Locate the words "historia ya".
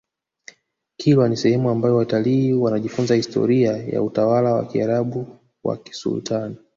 3.15-4.03